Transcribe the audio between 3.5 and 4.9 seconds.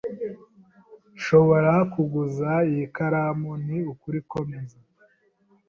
"Ni ukuri, komeza."